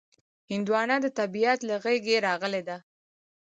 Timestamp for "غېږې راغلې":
1.83-2.61